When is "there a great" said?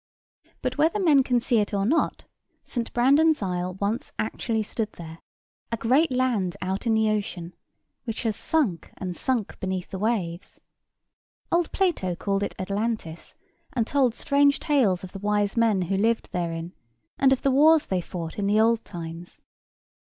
4.93-6.09